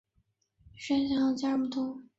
[0.73, 2.01] 与事前的想像截然不同